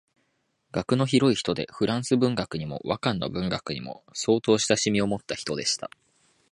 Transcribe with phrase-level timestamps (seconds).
[0.71, 5.91] 学の広い人で仏文学にも和漢の文学にも相当親しみをもった人でした